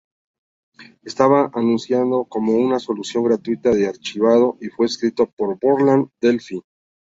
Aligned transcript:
Estaba 1.03 1.51
anunciado 1.53 2.25
como 2.25 2.53
una 2.53 2.79
solución 2.79 3.23
gratuita 3.23 3.69
de 3.69 3.85
archivado 3.87 4.57
y 4.59 4.69
fue 4.69 4.87
escrito 4.87 5.31
en 5.37 5.59
Borland 5.61 6.09
Delphi. 6.19 6.59